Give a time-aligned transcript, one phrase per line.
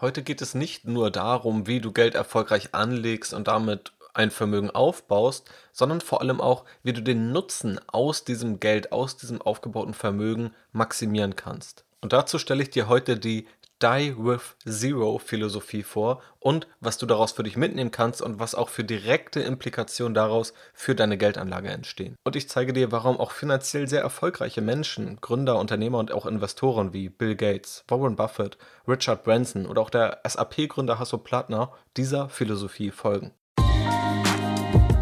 [0.00, 4.70] Heute geht es nicht nur darum, wie du Geld erfolgreich anlegst und damit ein Vermögen
[4.70, 9.94] aufbaust, sondern vor allem auch, wie du den Nutzen aus diesem Geld, aus diesem aufgebauten
[9.94, 11.84] Vermögen maximieren kannst.
[12.00, 13.48] Und dazu stelle ich dir heute die
[13.82, 18.54] Die with Zero Philosophie vor und was du daraus für dich mitnehmen kannst und was
[18.54, 22.16] auch für direkte Implikationen daraus für deine Geldanlage entstehen.
[22.24, 26.92] Und ich zeige dir, warum auch finanziell sehr erfolgreiche Menschen, Gründer, Unternehmer und auch Investoren
[26.92, 32.90] wie Bill Gates, Warren Buffett, Richard Branson oder auch der SAP-Gründer Hasso Plattner dieser Philosophie
[32.90, 33.32] folgen.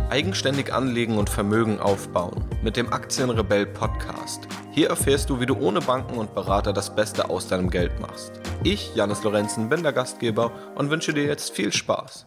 [0.08, 4.46] Eigenständig anlegen und Vermögen aufbauen mit dem Aktienrebell Podcast.
[4.70, 8.40] Hier erfährst du, wie du ohne Banken und Berater das Beste aus deinem Geld machst.
[8.62, 12.24] Ich, Janis Lorenzen, bin der Gastgeber und wünsche dir jetzt viel Spaß.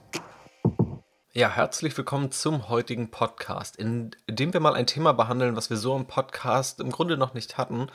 [1.31, 5.77] Ja, herzlich willkommen zum heutigen Podcast, in dem wir mal ein Thema behandeln, was wir
[5.77, 7.87] so im Podcast im Grunde noch nicht hatten.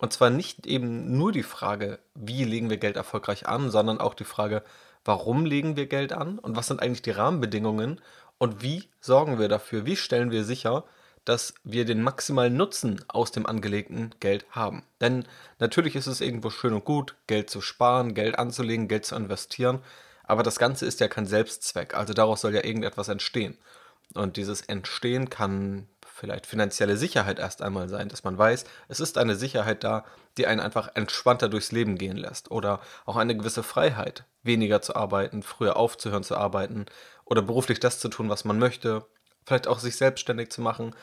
[0.00, 4.14] Und zwar nicht eben nur die Frage, wie legen wir Geld erfolgreich an, sondern auch
[4.14, 4.64] die Frage,
[5.04, 8.00] warum legen wir Geld an und was sind eigentlich die Rahmenbedingungen
[8.38, 10.84] und wie sorgen wir dafür, wie stellen wir sicher,
[11.24, 14.82] dass wir den maximalen Nutzen aus dem angelegten Geld haben.
[15.00, 15.26] Denn
[15.58, 19.80] natürlich ist es irgendwo schön und gut, Geld zu sparen, Geld anzulegen, Geld zu investieren,
[20.24, 23.58] aber das Ganze ist ja kein Selbstzweck, also daraus soll ja irgendetwas entstehen.
[24.14, 25.86] Und dieses Entstehen kann
[26.18, 30.04] vielleicht finanzielle Sicherheit erst einmal sein, dass man weiß, es ist eine Sicherheit da,
[30.36, 32.50] die einen einfach entspannter durchs Leben gehen lässt.
[32.50, 36.86] Oder auch eine gewisse Freiheit, weniger zu arbeiten, früher aufzuhören zu arbeiten
[37.28, 39.04] oder beruflich das zu tun, was man möchte,
[39.44, 40.94] vielleicht auch sich selbstständig zu machen.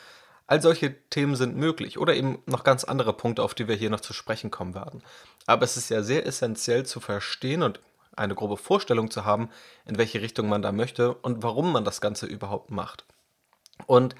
[0.46, 3.90] All solche Themen sind möglich oder eben noch ganz andere Punkte, auf die wir hier
[3.90, 5.02] noch zu sprechen kommen werden.
[5.46, 7.80] Aber es ist ja sehr essentiell zu verstehen und
[8.14, 9.50] eine grobe Vorstellung zu haben,
[9.84, 13.04] in welche Richtung man da möchte und warum man das Ganze überhaupt macht.
[13.86, 14.14] Und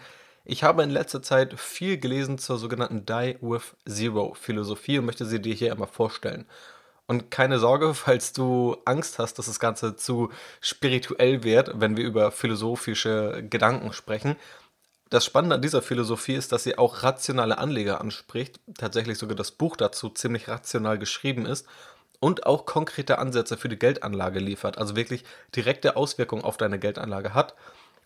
[0.45, 5.27] ich habe in letzter Zeit viel gelesen zur sogenannten Die with Zero Philosophie und möchte
[5.27, 6.47] sie dir hier einmal vorstellen.
[7.07, 12.05] Und keine Sorge, falls du Angst hast, dass das Ganze zu spirituell wird, wenn wir
[12.05, 14.37] über philosophische Gedanken sprechen.
[15.09, 19.53] Das Spannende an dieser Philosophie ist, dass sie auch rationale Anleger anspricht, tatsächlich sogar das
[19.53, 21.67] Buch dazu ziemlich rational geschrieben ist
[22.19, 27.35] und auch konkrete Ansätze für die Geldanlage liefert, also wirklich direkte Auswirkungen auf deine Geldanlage
[27.35, 27.55] hat.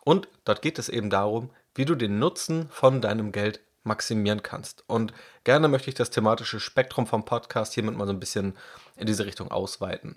[0.05, 4.85] Und dort geht es eben darum, wie du den Nutzen von deinem Geld maximieren kannst.
[4.87, 5.13] Und
[5.45, 8.57] gerne möchte ich das thematische Spektrum vom Podcast hiermit mal so ein bisschen
[9.01, 10.17] in diese Richtung ausweiten.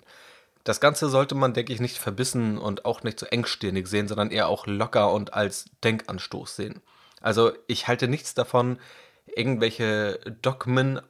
[0.64, 4.30] Das Ganze sollte man, denke ich, nicht verbissen und auch nicht so engstirnig sehen, sondern
[4.30, 6.80] eher auch locker und als Denkanstoß sehen.
[7.20, 8.78] Also ich halte nichts davon,
[9.26, 11.00] irgendwelche Dogmen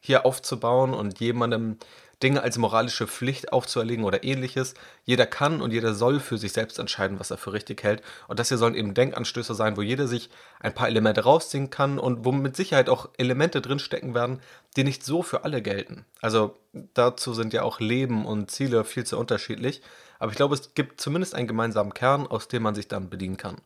[0.00, 1.78] hier aufzubauen und jemandem
[2.22, 4.74] Dinge als moralische Pflicht aufzuerlegen oder ähnliches.
[5.04, 8.02] Jeder kann und jeder soll für sich selbst entscheiden, was er für richtig hält.
[8.28, 10.30] Und das hier sollen eben Denkanstöße sein, wo jeder sich
[10.60, 14.40] ein paar Elemente rausziehen kann und wo mit Sicherheit auch Elemente drinstecken werden,
[14.76, 16.04] die nicht so für alle gelten.
[16.20, 16.56] Also
[16.94, 19.82] dazu sind ja auch Leben und Ziele viel zu unterschiedlich.
[20.18, 23.36] Aber ich glaube, es gibt zumindest einen gemeinsamen Kern, aus dem man sich dann bedienen
[23.36, 23.56] kann.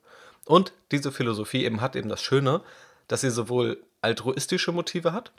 [0.45, 2.63] Und diese Philosophie eben hat eben das Schöne,
[3.07, 5.33] dass sie sowohl altruistische Motive hat,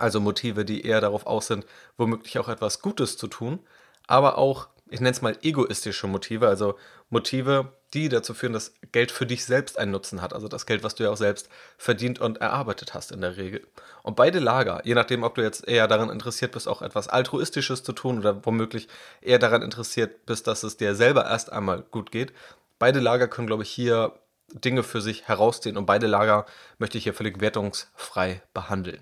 [0.00, 1.66] also Motive, die eher darauf aus sind,
[1.96, 3.60] womöglich auch etwas Gutes zu tun,
[4.06, 6.76] aber auch, ich nenne es mal egoistische Motive, also
[7.10, 10.82] Motive, die dazu führen, dass Geld für dich selbst einen Nutzen hat, also das Geld,
[10.82, 11.48] was du ja auch selbst
[11.78, 13.66] verdient und erarbeitet hast in der Regel.
[14.02, 17.82] Und beide Lager, je nachdem, ob du jetzt eher daran interessiert bist, auch etwas Altruistisches
[17.82, 18.88] zu tun oder womöglich
[19.22, 22.32] eher daran interessiert bist, dass es dir selber erst einmal gut geht,
[22.78, 24.12] beide Lager können, glaube ich, hier
[24.52, 26.46] Dinge für sich herausziehen und beide Lager
[26.78, 29.00] möchte ich hier völlig wertungsfrei behandeln.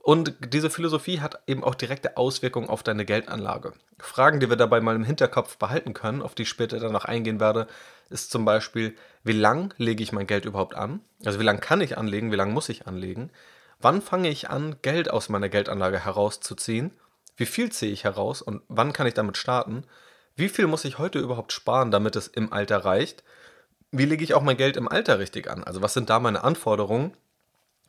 [0.00, 3.74] Und diese Philosophie hat eben auch direkte Auswirkungen auf deine Geldanlage.
[3.98, 7.04] Fragen, die wir dabei mal im Hinterkopf behalten können, auf die ich später dann noch
[7.04, 7.66] eingehen werde,
[8.08, 11.00] ist zum Beispiel, wie lang lege ich mein Geld überhaupt an?
[11.24, 13.30] Also wie lange kann ich anlegen, wie lange muss ich anlegen?
[13.80, 16.92] Wann fange ich an, Geld aus meiner Geldanlage herauszuziehen?
[17.36, 19.84] Wie viel ziehe ich heraus und wann kann ich damit starten?
[20.34, 23.24] Wie viel muss ich heute überhaupt sparen, damit es im Alter reicht?
[23.90, 25.64] Wie lege ich auch mein Geld im Alter richtig an?
[25.64, 27.12] Also was sind da meine Anforderungen?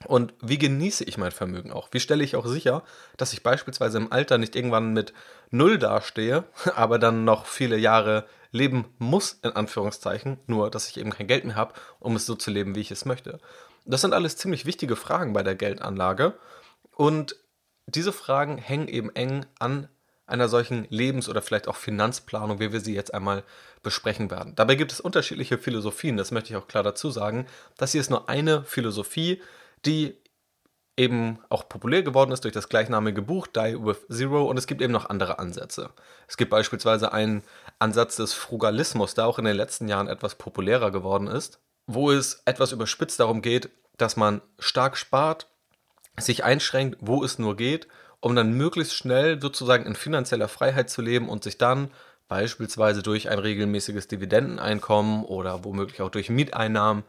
[0.06, 1.90] Und wie genieße ich mein Vermögen auch?
[1.92, 2.84] Wie stelle ich auch sicher,
[3.18, 5.14] dass ich beispielsweise im Alter nicht irgendwann mit
[5.52, 6.46] Null dastehe,
[6.76, 11.46] aber dann noch viele Jahre leben muss, in Anführungszeichen, nur dass ich eben kein Geld
[11.46, 13.40] mehr habe, um es so zu leben, wie ich es möchte?
[13.86, 16.34] Das sind alles ziemlich wichtige Fragen bei der Geldanlage.
[16.96, 17.36] Und
[17.86, 19.90] diese Fragen hängen eben eng an
[20.30, 23.44] einer solchen Lebens- oder vielleicht auch Finanzplanung, wie wir sie jetzt einmal
[23.82, 24.54] besprechen werden.
[24.56, 27.48] Dabei gibt es unterschiedliche Philosophien, das möchte ich auch klar dazu sagen.
[27.78, 29.42] Das hier ist nur eine Philosophie,
[29.86, 30.18] die
[30.98, 34.82] eben auch populär geworden ist durch das gleichnamige Buch Die with Zero und es gibt
[34.82, 35.92] eben noch andere Ansätze.
[36.28, 37.44] Es gibt beispielsweise einen
[37.80, 42.42] Ansatz des Frugalismus, der auch in den letzten Jahren etwas populärer geworden ist, wo es
[42.46, 45.48] etwas überspitzt darum geht, dass man stark spart,
[46.18, 47.88] sich einschränkt, wo es nur geht
[48.22, 51.92] um dann möglichst schnell sozusagen in finanzieller Freiheit zu leben und sich dann
[52.28, 57.04] beispielsweise durch ein regelmäßiges Dividendeneinkommen oder womöglich auch durch Mieteinnahmen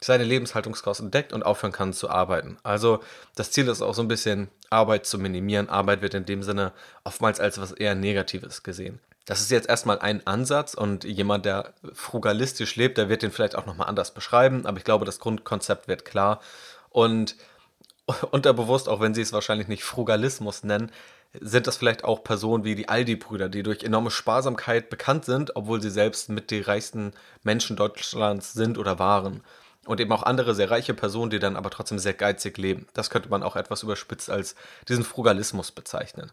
[0.00, 2.58] seine Lebenshaltungskosten deckt und aufhören kann zu arbeiten.
[2.62, 3.00] Also
[3.34, 5.68] das Ziel ist auch so ein bisschen Arbeit zu minimieren.
[5.68, 6.72] Arbeit wird in dem Sinne
[7.04, 9.00] oftmals als was eher Negatives gesehen.
[9.24, 13.56] Das ist jetzt erstmal ein Ansatz und jemand, der frugalistisch lebt, der wird den vielleicht
[13.56, 16.40] auch nochmal anders beschreiben, aber ich glaube, das Grundkonzept wird klar.
[16.88, 17.36] Und
[18.30, 20.90] unterbewusst, auch wenn sie es wahrscheinlich nicht Frugalismus nennen,
[21.38, 25.82] sind das vielleicht auch Personen wie die Aldi-Brüder, die durch enorme Sparsamkeit bekannt sind, obwohl
[25.82, 27.12] sie selbst mit die reichsten
[27.42, 29.42] Menschen Deutschlands sind oder waren.
[29.88, 32.86] Und eben auch andere sehr reiche Personen, die dann aber trotzdem sehr geizig leben.
[32.92, 34.54] Das könnte man auch etwas überspitzt als
[34.86, 36.30] diesen Frugalismus bezeichnen.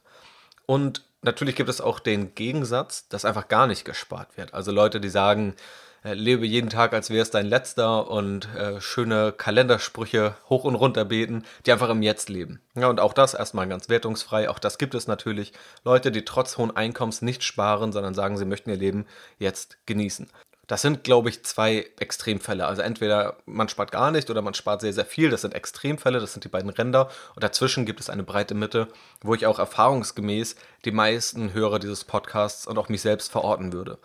[0.66, 4.54] Und natürlich gibt es auch den Gegensatz, dass einfach gar nicht gespart wird.
[4.54, 5.56] Also Leute, die sagen,
[6.04, 10.76] äh, lebe jeden Tag, als wäre es dein letzter und äh, schöne Kalendersprüche hoch und
[10.76, 12.62] runter beten, die einfach im Jetzt leben.
[12.76, 14.50] Ja, und auch das erstmal ganz wertungsfrei.
[14.50, 15.54] Auch das gibt es natürlich.
[15.86, 19.06] Leute, die trotz hohen Einkommens nicht sparen, sondern sagen, sie möchten ihr Leben
[19.40, 20.30] jetzt genießen.
[20.68, 22.66] Das sind, glaube ich, zwei Extremfälle.
[22.66, 25.30] Also entweder man spart gar nicht oder man spart sehr, sehr viel.
[25.30, 27.10] Das sind Extremfälle, das sind die beiden Ränder.
[27.36, 28.88] Und dazwischen gibt es eine breite Mitte,
[29.22, 34.00] wo ich auch erfahrungsgemäß die meisten Hörer dieses Podcasts und auch mich selbst verorten würde.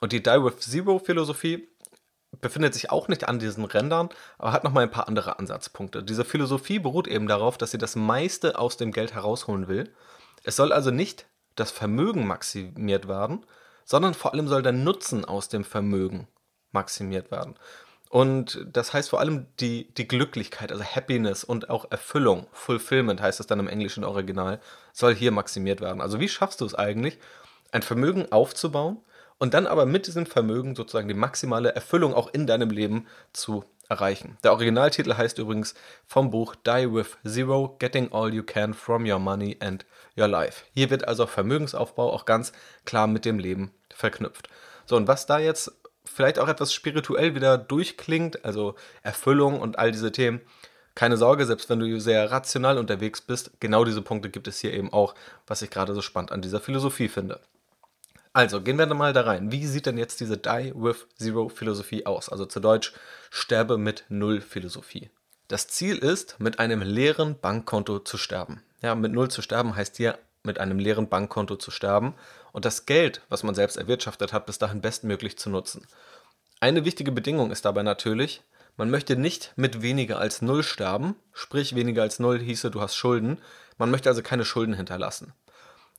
[0.00, 1.68] Und die Die with Zero Philosophie
[2.40, 4.08] befindet sich auch nicht an diesen Rändern,
[4.38, 6.02] aber hat nochmal ein paar andere Ansatzpunkte.
[6.02, 9.92] Diese Philosophie beruht eben darauf, dass sie das meiste aus dem Geld herausholen will.
[10.42, 13.46] Es soll also nicht das Vermögen maximiert werden,
[13.84, 16.28] sondern vor allem soll der Nutzen aus dem Vermögen
[16.72, 17.56] maximiert werden.
[18.10, 23.40] Und das heißt vor allem die, die Glücklichkeit, also Happiness und auch Erfüllung, Fulfillment heißt
[23.40, 24.60] es dann im englischen Original,
[24.92, 26.00] soll hier maximiert werden.
[26.00, 27.18] Also wie schaffst du es eigentlich,
[27.72, 28.98] ein Vermögen aufzubauen,
[29.38, 33.64] und dann aber mit diesem Vermögen sozusagen die maximale Erfüllung auch in deinem Leben zu
[33.88, 34.38] erreichen.
[34.42, 35.74] Der Originaltitel heißt übrigens
[36.06, 39.84] vom Buch Die with Zero, Getting All You Can from Your Money and
[40.16, 40.64] Your Life.
[40.74, 42.52] Hier wird also Vermögensaufbau auch ganz
[42.84, 44.48] klar mit dem Leben verknüpft.
[44.86, 45.72] So, und was da jetzt
[46.04, 50.40] vielleicht auch etwas spirituell wieder durchklingt, also Erfüllung und all diese Themen,
[50.94, 54.72] keine Sorge, selbst wenn du sehr rational unterwegs bist, genau diese Punkte gibt es hier
[54.72, 55.14] eben auch,
[55.46, 57.40] was ich gerade so spannend an dieser Philosophie finde.
[58.32, 59.52] Also, gehen wir mal da rein.
[59.52, 62.28] Wie sieht denn jetzt diese Die with Zero Philosophie aus?
[62.28, 62.92] Also zu Deutsch
[63.30, 65.10] Sterbe mit Null Philosophie.
[65.46, 68.62] Das Ziel ist, mit einem leeren Bankkonto zu sterben.
[68.84, 72.12] Ja, mit Null zu sterben heißt hier, mit einem leeren Bankkonto zu sterben
[72.52, 75.86] und das Geld, was man selbst erwirtschaftet hat, bis dahin bestmöglich zu nutzen.
[76.60, 78.42] Eine wichtige Bedingung ist dabei natürlich,
[78.76, 82.94] man möchte nicht mit weniger als Null sterben, sprich weniger als Null hieße, du hast
[82.94, 83.40] Schulden.
[83.78, 85.32] Man möchte also keine Schulden hinterlassen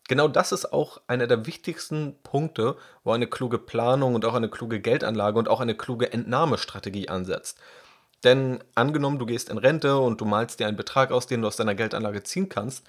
[0.08, 4.50] genau das ist auch einer der wichtigsten Punkte, wo eine kluge Planung und auch eine
[4.50, 7.60] kluge Geldanlage und auch eine kluge Entnahmestrategie ansetzt.
[8.24, 11.48] Denn angenommen, du gehst in Rente und du malst dir einen Betrag aus, den du
[11.48, 12.86] aus deiner Geldanlage ziehen kannst,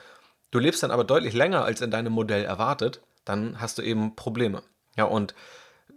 [0.50, 4.16] du lebst dann aber deutlich länger als in deinem Modell erwartet, dann hast du eben
[4.16, 4.62] Probleme.
[4.96, 5.34] Ja, und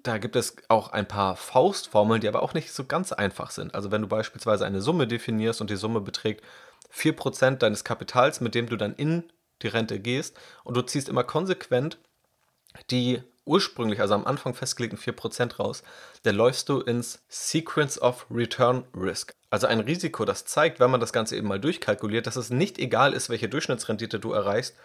[0.04, 3.76] da gibt es auch ein paar Faustformeln, die aber auch nicht so ganz einfach sind.
[3.76, 6.44] Also wenn du beispielsweise eine Summe definierst und die Summe beträgt
[6.92, 9.32] 4% deines Kapitals, mit dem du dann in
[9.62, 12.00] die Rente gehst und du ziehst immer konsequent
[12.92, 15.84] die ursprünglich, also am Anfang festgelegten 4% raus,
[16.24, 19.34] dann läufst du ins Sequence of Return Risk.
[19.50, 22.78] Also ein Risiko, das zeigt, wenn man das Ganze eben mal durchkalkuliert, dass es nicht
[22.78, 24.76] egal ist, welche Durchschnittsrendite du erreichst,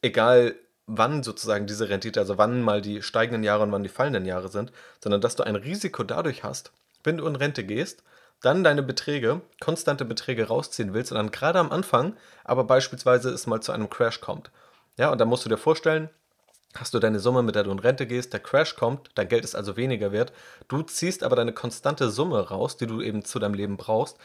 [0.00, 0.54] egal
[0.86, 4.48] wann sozusagen diese Rendite, also wann mal die steigenden Jahre und wann die fallenden Jahre
[4.48, 4.72] sind,
[5.02, 8.04] sondern dass du ein Risiko dadurch hast, wenn du in Rente gehst,
[8.40, 13.46] dann deine Beträge, konstante Beträge rausziehen willst und dann gerade am Anfang aber beispielsweise es
[13.46, 14.50] mal zu einem Crash kommt.
[14.96, 16.08] Ja, und dann musst du dir vorstellen,
[16.74, 19.44] hast du deine Summe, mit der du in Rente gehst, der Crash kommt, dein Geld
[19.44, 20.32] ist also weniger wert,
[20.68, 24.18] du ziehst aber deine konstante Summe raus, die du eben zu deinem Leben brauchst.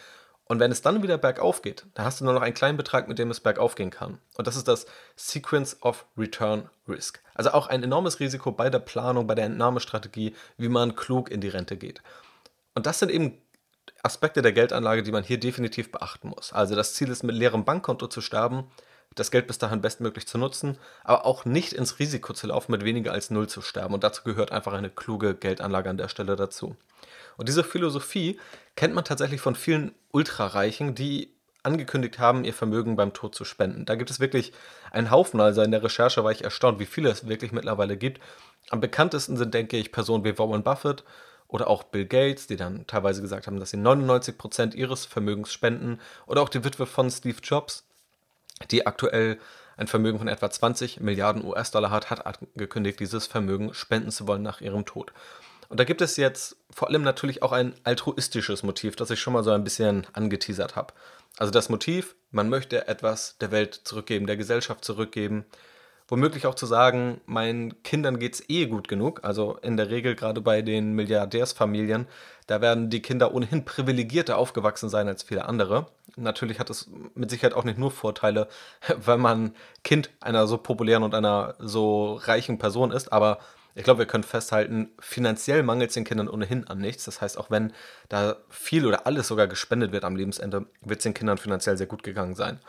[0.45, 3.07] Und wenn es dann wieder bergauf geht, dann hast du nur noch einen kleinen Betrag,
[3.07, 4.19] mit dem es bergauf gehen kann.
[4.35, 4.85] Und das ist das
[5.15, 7.21] Sequence of Return Risk.
[7.33, 11.39] Also auch ein enormes Risiko bei der Planung, bei der Entnahmestrategie, wie man klug in
[11.39, 12.03] die Rente geht.
[12.75, 13.37] Und das sind eben
[14.03, 16.51] Aspekte der Geldanlage, die man hier definitiv beachten muss.
[16.51, 18.65] Also das Ziel ist, mit leerem Bankkonto zu sterben,
[19.15, 22.83] das Geld bis dahin bestmöglich zu nutzen, aber auch nicht ins Risiko zu laufen, mit
[22.83, 23.93] weniger als null zu sterben.
[23.93, 26.75] Und dazu gehört einfach eine kluge Geldanlage an der Stelle dazu.
[27.37, 28.39] Und diese Philosophie
[28.75, 33.85] kennt man tatsächlich von vielen Ultrareichen, die angekündigt haben, ihr Vermögen beim Tod zu spenden.
[33.85, 34.51] Da gibt es wirklich
[34.91, 35.39] einen Haufen.
[35.39, 38.21] Also in der Recherche war ich erstaunt, wie viele es wirklich mittlerweile gibt.
[38.69, 41.03] Am bekanntesten sind, denke ich, Personen wie Warren Buffett,
[41.53, 45.99] oder auch Bill Gates, die dann teilweise gesagt haben, dass sie 99% ihres Vermögens spenden.
[46.25, 47.85] Oder auch die Witwe von Steve Jobs,
[48.71, 49.39] die aktuell
[49.77, 54.43] ein Vermögen von etwa 20 Milliarden US-Dollar hat, hat angekündigt, dieses Vermögen spenden zu wollen
[54.43, 55.11] nach ihrem Tod.
[55.69, 59.33] Und da gibt es jetzt vor allem natürlich auch ein altruistisches Motiv, das ich schon
[59.33, 60.93] mal so ein bisschen angeteasert habe.
[61.37, 65.45] Also das Motiv, man möchte etwas der Welt zurückgeben, der Gesellschaft zurückgeben.
[66.07, 69.21] Womöglich auch zu sagen, meinen Kindern geht es eh gut genug.
[69.23, 72.07] Also in der Regel gerade bei den Milliardärsfamilien,
[72.45, 75.87] da werden die Kinder ohnehin privilegierter aufgewachsen sein als viele andere.
[76.15, 78.47] Natürlich hat es mit Sicherheit auch nicht nur Vorteile,
[78.97, 83.39] wenn man Kind einer so populären und einer so reichen Person ist, aber
[83.75, 87.05] ich glaube, wir können festhalten, finanziell mangelt es den Kindern ohnehin an nichts.
[87.05, 87.73] Das heißt, auch wenn
[88.07, 91.87] da viel oder alles sogar gespendet wird am Lebensende, wird es den Kindern finanziell sehr
[91.87, 92.59] gut gegangen sein.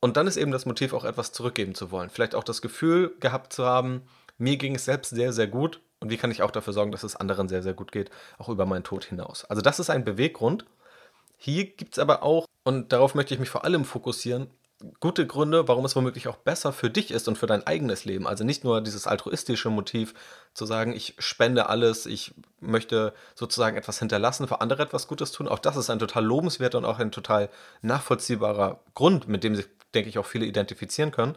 [0.00, 2.08] Und dann ist eben das Motiv, auch etwas zurückgeben zu wollen.
[2.08, 4.02] Vielleicht auch das Gefühl gehabt zu haben,
[4.38, 7.02] mir ging es selbst sehr, sehr gut und wie kann ich auch dafür sorgen, dass
[7.02, 9.44] es anderen sehr, sehr gut geht, auch über meinen Tod hinaus.
[9.44, 10.64] Also das ist ein Beweggrund.
[11.42, 14.50] Hier gibt es aber auch, und darauf möchte ich mich vor allem fokussieren,
[15.00, 18.26] gute Gründe, warum es womöglich auch besser für dich ist und für dein eigenes Leben.
[18.26, 20.12] Also nicht nur dieses altruistische Motiv
[20.52, 25.48] zu sagen, ich spende alles, ich möchte sozusagen etwas hinterlassen, für andere etwas Gutes tun.
[25.48, 27.48] Auch das ist ein total lobenswerter und auch ein total
[27.80, 31.36] nachvollziehbarer Grund, mit dem sich, denke ich, auch viele identifizieren können.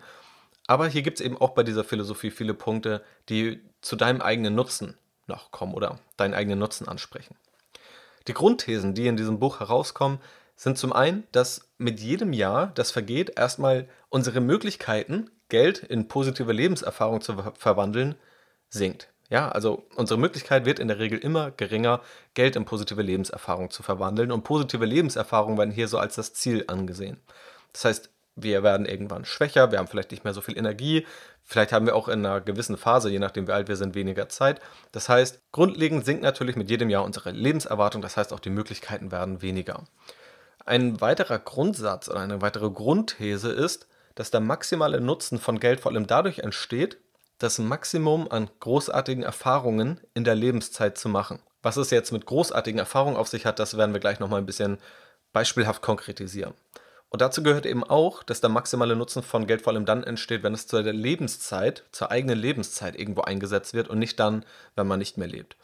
[0.67, 4.53] Aber hier gibt es eben auch bei dieser Philosophie viele Punkte, die zu deinem eigenen
[4.53, 7.37] Nutzen noch kommen oder deinen eigenen Nutzen ansprechen.
[8.27, 10.19] Die Grundthesen, die in diesem Buch herauskommen,
[10.55, 16.51] sind zum einen, dass mit jedem Jahr, das vergeht, erstmal unsere Möglichkeiten, Geld in positive
[16.51, 18.15] Lebenserfahrung zu ver verwandeln,
[18.69, 19.09] sinkt.
[19.29, 22.01] Ja, also unsere Möglichkeit wird in der Regel immer geringer,
[22.33, 24.31] Geld in positive Lebenserfahrung zu verwandeln.
[24.31, 27.19] Und positive Lebenserfahrungen werden hier so als das Ziel angesehen.
[27.71, 31.05] Das heißt, wir werden irgendwann schwächer, wir haben vielleicht nicht mehr so viel Energie,
[31.43, 34.29] vielleicht haben wir auch in einer gewissen Phase, je nachdem wie alt wir sind, weniger
[34.29, 34.59] Zeit.
[34.91, 39.11] Das heißt, grundlegend sinkt natürlich mit jedem Jahr unsere Lebenserwartung, das heißt auch die Möglichkeiten
[39.11, 39.83] werden weniger.
[40.65, 45.91] Ein weiterer Grundsatz oder eine weitere Grundthese ist, dass der maximale Nutzen von Geld vor
[45.91, 46.97] allem dadurch entsteht,
[47.39, 51.39] das Maximum an großartigen Erfahrungen in der Lebenszeit zu machen.
[51.61, 54.45] Was es jetzt mit großartigen Erfahrungen auf sich hat, das werden wir gleich nochmal ein
[54.45, 54.77] bisschen
[55.33, 56.53] beispielhaft konkretisieren.
[57.13, 60.41] Und dazu gehört eben auch, dass der maximale Nutzen von Geld vor allem dann entsteht,
[60.41, 64.43] wenn es zur Lebenszeit, zur eigenen Lebenszeit irgendwo eingesetzt wird und nicht dann,
[64.75, 65.55] wenn man nicht mehr lebt.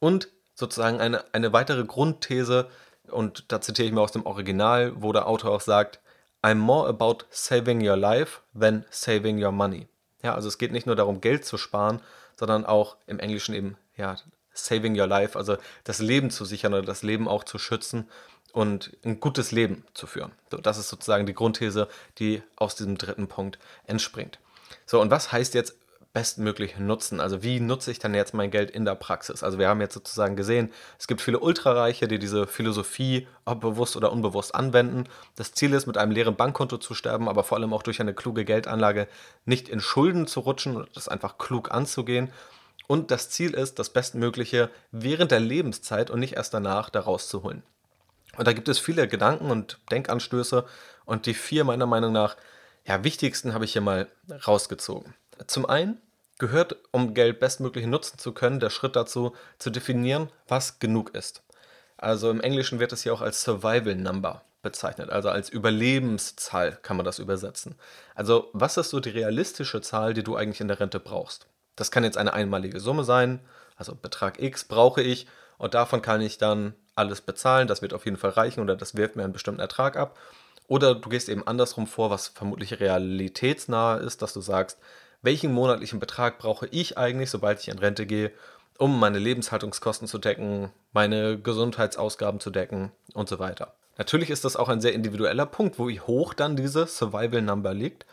[0.00, 2.70] Und sozusagen eine, eine weitere Grundthese,
[3.10, 6.00] und da zitiere ich mir aus dem Original, wo der Autor auch sagt,
[6.42, 9.88] I'm more about saving your life than saving your money.
[10.22, 12.00] Ja, also es geht nicht nur darum, Geld zu sparen,
[12.34, 14.16] sondern auch im Englischen eben, ja,
[14.54, 18.08] saving your life, also das Leben zu sichern oder das Leben auch zu schützen
[18.54, 20.32] und ein gutes Leben zu führen.
[20.50, 24.38] So, das ist sozusagen die Grundthese, die aus diesem dritten Punkt entspringt.
[24.86, 25.74] So, und was heißt jetzt
[26.14, 27.20] bestmöglich nutzen.
[27.20, 29.42] Also wie nutze ich dann jetzt mein Geld in der Praxis?
[29.42, 33.96] Also wir haben jetzt sozusagen gesehen, es gibt viele Ultrareiche, die diese Philosophie, ob bewusst
[33.96, 35.08] oder unbewusst, anwenden.
[35.34, 38.14] Das Ziel ist, mit einem leeren Bankkonto zu sterben, aber vor allem auch durch eine
[38.14, 39.08] kluge Geldanlage
[39.44, 42.30] nicht in Schulden zu rutschen und das einfach klug anzugehen.
[42.86, 47.42] Und das Ziel ist, das Bestmögliche während der Lebenszeit und nicht erst danach daraus zu
[47.42, 47.64] holen.
[48.36, 50.64] Und da gibt es viele Gedanken und Denkanstöße
[51.04, 52.36] und die vier meiner Meinung nach
[52.86, 54.08] ja, wichtigsten habe ich hier mal
[54.46, 55.14] rausgezogen.
[55.46, 56.00] Zum einen
[56.38, 61.42] gehört, um Geld bestmöglich nutzen zu können, der Schritt dazu, zu definieren, was genug ist.
[61.96, 66.96] Also im Englischen wird es hier auch als Survival Number bezeichnet, also als Überlebenszahl kann
[66.96, 67.76] man das übersetzen.
[68.14, 71.46] Also was ist so die realistische Zahl, die du eigentlich in der Rente brauchst?
[71.76, 73.40] Das kann jetzt eine einmalige Summe sein,
[73.76, 75.26] also Betrag X brauche ich
[75.58, 78.96] und davon kann ich dann alles bezahlen, das wird auf jeden Fall reichen oder das
[78.96, 80.18] wirft mir einen bestimmten Ertrag ab.
[80.66, 84.78] Oder du gehst eben andersrum vor, was vermutlich realitätsnah ist, dass du sagst,
[85.22, 88.30] welchen monatlichen Betrag brauche ich eigentlich, sobald ich in Rente gehe,
[88.78, 93.74] um meine Lebenshaltungskosten zu decken, meine Gesundheitsausgaben zu decken und so weiter.
[93.96, 98.06] Natürlich ist das auch ein sehr individueller Punkt, wo hoch dann diese Survival Number liegt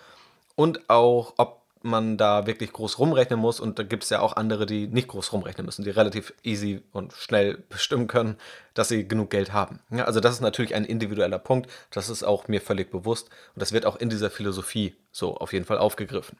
[0.56, 3.60] und auch, ob man da wirklich groß rumrechnen muss.
[3.60, 6.82] Und da gibt es ja auch andere, die nicht groß rumrechnen müssen, die relativ easy
[6.92, 8.38] und schnell bestimmen können,
[8.74, 9.80] dass sie genug Geld haben.
[9.90, 11.70] Ja, also das ist natürlich ein individueller Punkt.
[11.92, 13.30] Das ist auch mir völlig bewusst.
[13.56, 16.38] Und das wird auch in dieser Philosophie so auf jeden Fall aufgegriffen.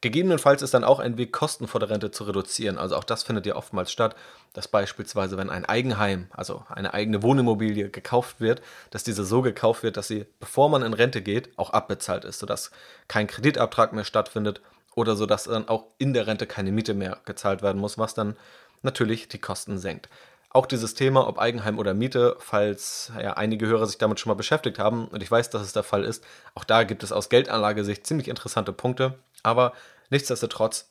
[0.00, 2.78] Gegebenenfalls ist dann auch ein Weg, Kosten vor der Rente zu reduzieren.
[2.78, 4.14] Also auch das findet ja oftmals statt,
[4.52, 9.82] dass beispielsweise, wenn ein Eigenheim, also eine eigene Wohnimmobilie gekauft wird, dass diese so gekauft
[9.82, 12.70] wird, dass sie, bevor man in Rente geht, auch abbezahlt ist, sodass
[13.08, 14.60] kein Kreditabtrag mehr stattfindet
[14.94, 18.36] oder sodass dann auch in der Rente keine Miete mehr gezahlt werden muss, was dann
[18.82, 20.08] natürlich die Kosten senkt.
[20.50, 24.36] Auch dieses Thema, ob Eigenheim oder Miete, falls ja, einige Hörer sich damit schon mal
[24.36, 26.24] beschäftigt haben, und ich weiß, dass es der Fall ist,
[26.54, 29.18] auch da gibt es aus Geldanlagesicht ziemlich interessante Punkte.
[29.46, 29.74] Aber
[30.10, 30.90] nichtsdestotrotz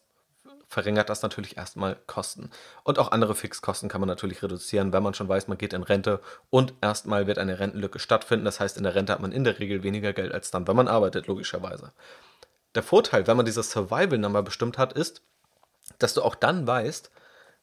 [0.69, 2.49] verringert das natürlich erstmal Kosten.
[2.85, 5.83] Und auch andere Fixkosten kann man natürlich reduzieren, wenn man schon weiß, man geht in
[5.83, 8.45] Rente und erstmal wird eine Rentenlücke stattfinden.
[8.45, 10.75] Das heißt, in der Rente hat man in der Regel weniger Geld als dann, wenn
[10.77, 11.91] man arbeitet, logischerweise.
[12.75, 15.21] Der Vorteil, wenn man diese Survival Number bestimmt hat, ist,
[15.99, 17.11] dass du auch dann weißt,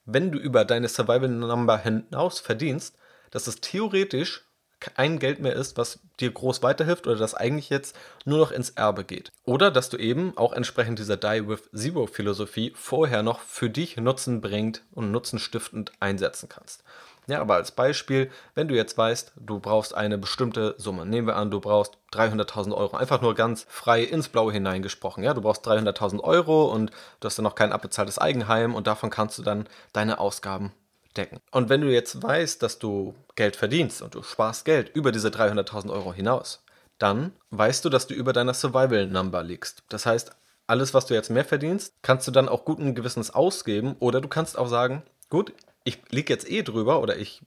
[0.05, 2.99] wenn du über deine Survival Number hinaus verdienst,
[3.31, 4.45] dass es theoretisch
[4.83, 8.71] kein Geld mehr ist, was dir groß weiterhilft oder das eigentlich jetzt nur noch ins
[8.71, 9.31] Erbe geht.
[9.45, 13.97] Oder dass du eben auch entsprechend dieser Die with Zero Philosophie vorher noch für dich
[13.97, 16.83] Nutzen bringt und nutzenstiftend einsetzen kannst.
[17.29, 21.37] Ja, aber als Beispiel, wenn du jetzt weißt, du brauchst eine bestimmte Summe, nehmen wir
[21.37, 25.23] an, du brauchst 300.000 Euro, einfach nur ganz frei ins Blaue hineingesprochen.
[25.23, 29.11] Ja, du brauchst 300.000 Euro und du hast dann noch kein abbezahltes Eigenheim und davon
[29.11, 30.73] kannst du dann deine Ausgaben
[31.17, 31.41] decken.
[31.51, 35.29] Und wenn du jetzt weißt, dass du Geld verdienst und du sparst Geld über diese
[35.29, 36.63] 300.000 Euro hinaus,
[36.99, 39.83] dann weißt du, dass du über deiner Survival Number liegst.
[39.89, 40.33] Das heißt,
[40.67, 44.29] alles, was du jetzt mehr verdienst, kannst du dann auch guten Gewissens ausgeben oder du
[44.29, 45.53] kannst auch sagen, gut,
[45.85, 47.43] ich liege jetzt eh drüber oder ich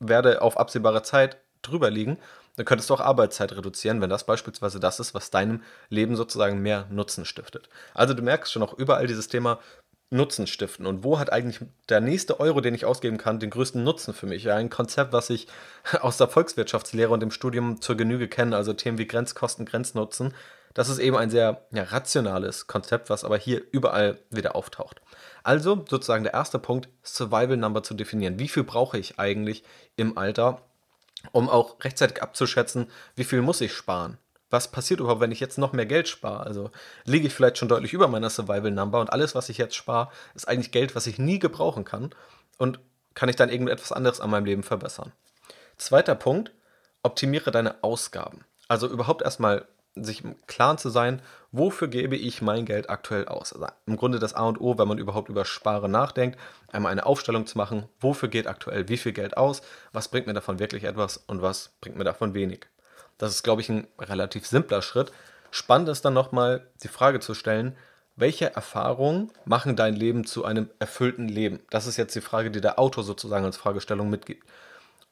[0.00, 2.18] werde auf absehbare Zeit drüber liegen,
[2.56, 6.62] dann könntest du auch Arbeitszeit reduzieren, wenn das beispielsweise das ist, was deinem Leben sozusagen
[6.62, 7.68] mehr Nutzen stiftet.
[7.94, 9.60] Also du merkst schon auch überall dieses Thema
[10.10, 13.82] Nutzen stiften und wo hat eigentlich der nächste Euro, den ich ausgeben kann, den größten
[13.82, 14.48] Nutzen für mich?
[14.50, 15.48] Ein Konzept, was ich
[16.00, 20.32] aus der Volkswirtschaftslehre und dem Studium zur Genüge kenne, also Themen wie Grenzkosten, Grenznutzen.
[20.74, 25.00] Das ist eben ein sehr ja, rationales Konzept, was aber hier überall wieder auftaucht.
[25.42, 28.38] Also sozusagen der erste Punkt, Survival Number zu definieren.
[28.38, 29.64] Wie viel brauche ich eigentlich
[29.96, 30.60] im Alter,
[31.32, 34.18] um auch rechtzeitig abzuschätzen, wie viel muss ich sparen?
[34.50, 36.44] Was passiert überhaupt, wenn ich jetzt noch mehr Geld spare?
[36.44, 36.70] Also
[37.04, 40.10] liege ich vielleicht schon deutlich über meiner Survival Number und alles, was ich jetzt spare,
[40.34, 42.10] ist eigentlich Geld, was ich nie gebrauchen kann
[42.58, 42.80] und
[43.14, 45.12] kann ich dann irgendetwas anderes an meinem Leben verbessern.
[45.76, 46.52] Zweiter Punkt,
[47.02, 48.44] optimiere deine Ausgaben.
[48.68, 51.22] Also überhaupt erstmal sich im Klaren zu sein,
[51.52, 53.52] wofür gebe ich mein Geld aktuell aus.
[53.52, 56.38] Also im Grunde das A und O, wenn man überhaupt über Sparen nachdenkt,
[56.70, 59.62] einmal eine Aufstellung zu machen, wofür geht aktuell wie viel Geld aus,
[59.92, 62.66] was bringt mir davon wirklich etwas und was bringt mir davon wenig.
[63.18, 65.12] Das ist, glaube ich, ein relativ simpler Schritt.
[65.50, 67.76] Spannend ist dann nochmal die Frage zu stellen,
[68.16, 71.60] welche Erfahrungen machen dein Leben zu einem erfüllten Leben?
[71.70, 74.46] Das ist jetzt die Frage, die der Autor sozusagen als Fragestellung mitgibt.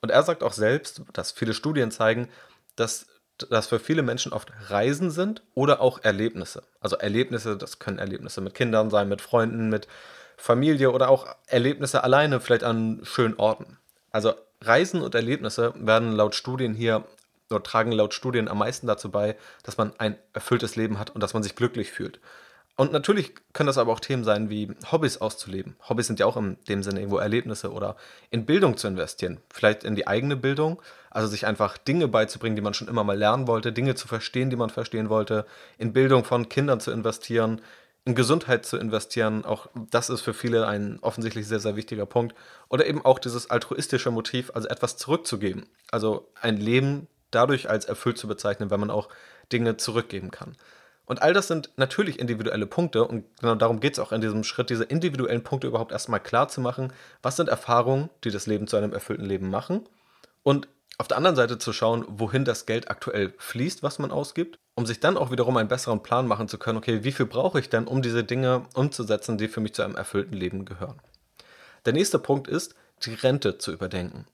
[0.00, 2.28] Und er sagt auch selbst, dass viele Studien zeigen,
[2.76, 3.06] dass
[3.50, 6.62] das für viele Menschen oft Reisen sind oder auch Erlebnisse.
[6.80, 9.88] Also Erlebnisse, das können Erlebnisse mit Kindern sein, mit Freunden, mit
[10.36, 13.78] Familie oder auch Erlebnisse alleine, vielleicht an schönen Orten.
[14.10, 17.04] Also Reisen und Erlebnisse werden laut Studien hier
[17.50, 21.22] oder tragen laut Studien am meisten dazu bei, dass man ein erfülltes Leben hat und
[21.22, 22.20] dass man sich glücklich fühlt.
[22.76, 25.76] Und natürlich können das aber auch Themen sein, wie Hobbys auszuleben.
[25.88, 27.96] Hobbys sind ja auch in dem Sinne irgendwo Erlebnisse oder
[28.30, 29.40] in Bildung zu investieren.
[29.52, 33.16] Vielleicht in die eigene Bildung, also sich einfach Dinge beizubringen, die man schon immer mal
[33.16, 35.46] lernen wollte, Dinge zu verstehen, die man verstehen wollte,
[35.78, 37.60] in Bildung von Kindern zu investieren,
[38.04, 39.44] in Gesundheit zu investieren.
[39.44, 42.34] Auch das ist für viele ein offensichtlich sehr, sehr wichtiger Punkt.
[42.68, 45.66] Oder eben auch dieses altruistische Motiv, also etwas zurückzugeben.
[45.92, 49.08] Also ein Leben dadurch als erfüllt zu bezeichnen, wenn man auch
[49.52, 50.56] Dinge zurückgeben kann.
[51.06, 54.42] Und all das sind natürlich individuelle Punkte und genau darum geht es auch in diesem
[54.42, 56.92] Schritt, diese individuellen Punkte überhaupt erstmal klar zu machen.
[57.22, 59.86] Was sind Erfahrungen, die das Leben zu einem erfüllten Leben machen?
[60.42, 64.58] Und auf der anderen Seite zu schauen, wohin das Geld aktuell fließt, was man ausgibt,
[64.76, 67.58] um sich dann auch wiederum einen besseren Plan machen zu können, okay, wie viel brauche
[67.58, 71.00] ich denn, um diese Dinge umzusetzen, die für mich zu einem erfüllten Leben gehören.
[71.84, 74.26] Der nächste Punkt ist, die Rente zu überdenken.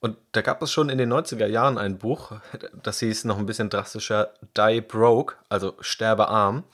[0.00, 2.32] Und da gab es schon in den 90er Jahren ein Buch,
[2.82, 6.64] das hieß noch ein bisschen drastischer Die Broke, also Sterbe arm,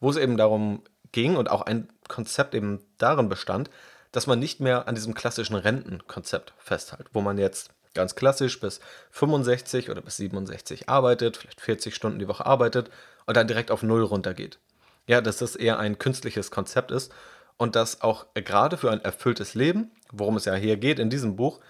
[0.00, 3.70] wo es eben darum ging und auch ein Konzept eben darin bestand,
[4.12, 8.80] dass man nicht mehr an diesem klassischen Rentenkonzept festhält, wo man jetzt ganz klassisch bis
[9.10, 12.90] 65 oder bis 67 arbeitet, vielleicht 40 Stunden die Woche arbeitet
[13.26, 14.58] und dann direkt auf Null runtergeht.
[15.06, 17.12] Ja, dass das eher ein künstliches Konzept ist
[17.56, 21.36] und dass auch gerade für ein erfülltes Leben, worum es ja hier geht in diesem
[21.36, 21.60] Buch,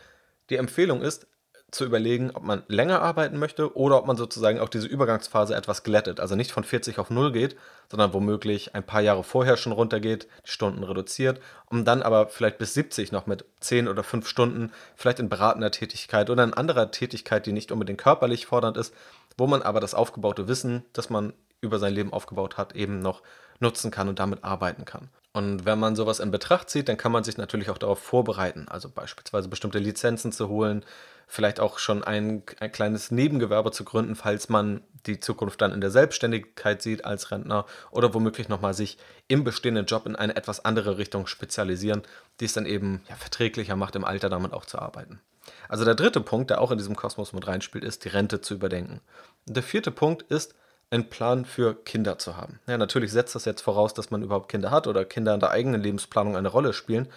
[0.50, 1.26] die Empfehlung ist,
[1.70, 5.82] zu überlegen, ob man länger arbeiten möchte oder ob man sozusagen auch diese Übergangsphase etwas
[5.82, 6.20] glättet.
[6.20, 7.56] Also nicht von 40 auf 0 geht,
[7.88, 12.58] sondern womöglich ein paar Jahre vorher schon runtergeht, die Stunden reduziert, um dann aber vielleicht
[12.58, 16.90] bis 70 noch mit 10 oder 5 Stunden, vielleicht in beratender Tätigkeit oder in anderer
[16.90, 18.94] Tätigkeit, die nicht unbedingt körperlich fordernd ist,
[19.38, 23.22] wo man aber das aufgebaute Wissen, das man über sein Leben aufgebaut hat, eben noch
[23.60, 25.10] nutzen kann und damit arbeiten kann.
[25.32, 28.66] Und wenn man sowas in Betracht zieht, dann kann man sich natürlich auch darauf vorbereiten,
[28.68, 30.84] also beispielsweise bestimmte Lizenzen zu holen,
[31.28, 35.80] vielleicht auch schon ein, ein kleines Nebengewerbe zu gründen, falls man die Zukunft dann in
[35.80, 40.64] der Selbstständigkeit sieht als Rentner oder womöglich nochmal sich im bestehenden Job in eine etwas
[40.64, 42.02] andere Richtung spezialisieren,
[42.40, 45.20] die es dann eben ja, verträglicher macht, im Alter damit auch zu arbeiten.
[45.68, 48.54] Also der dritte Punkt, der auch in diesem Kosmos mit reinspielt, ist, die Rente zu
[48.54, 49.00] überdenken.
[49.46, 50.54] Und der vierte Punkt ist,
[50.90, 52.60] einen Plan für Kinder zu haben.
[52.66, 55.50] Ja, natürlich setzt das jetzt voraus, dass man überhaupt Kinder hat oder Kinder in der
[55.50, 57.08] eigenen Lebensplanung eine Rolle spielen.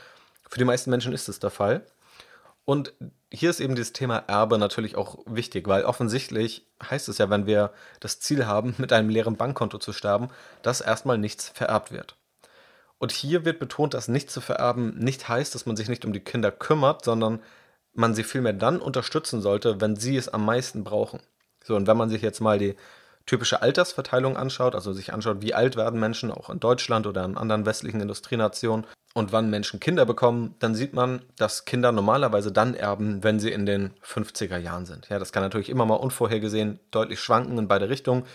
[0.47, 1.85] Für die meisten Menschen ist es der Fall.
[2.65, 2.93] Und
[3.29, 7.45] hier ist eben dieses Thema Erbe natürlich auch wichtig, weil offensichtlich heißt es ja, wenn
[7.45, 10.29] wir das Ziel haben, mit einem leeren Bankkonto zu sterben,
[10.61, 12.15] dass erstmal nichts vererbt wird.
[12.99, 16.13] Und hier wird betont, dass nicht zu vererben nicht heißt, dass man sich nicht um
[16.13, 17.41] die Kinder kümmert, sondern
[17.93, 21.19] man sie vielmehr dann unterstützen sollte, wenn sie es am meisten brauchen.
[21.65, 22.75] So, und wenn man sich jetzt mal die
[23.25, 27.37] typische Altersverteilung anschaut, also sich anschaut, wie alt werden Menschen auch in Deutschland oder in
[27.37, 32.73] anderen westlichen Industrienationen und wann Menschen Kinder bekommen, dann sieht man, dass Kinder normalerweise dann
[32.73, 35.07] erben, wenn sie in den 50er Jahren sind.
[35.09, 38.25] Ja, das kann natürlich immer mal unvorhergesehen deutlich schwanken in beide Richtungen,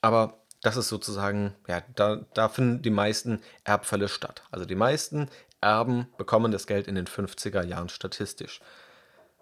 [0.00, 4.42] aber das ist sozusagen, ja, da, da finden die meisten Erbfälle statt.
[4.50, 5.28] Also die meisten
[5.60, 8.60] Erben bekommen das Geld in den 50er Jahren statistisch.